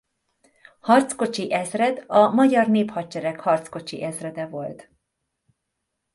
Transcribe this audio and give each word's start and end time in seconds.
Harckocsi 0.79 1.53
Ezred 1.53 2.03
a 2.07 2.27
Magyar 2.29 2.67
Néphadsereg 2.67 3.39
harckocsi 3.39 4.01
ezrede 4.03 4.45
volt. 4.47 4.91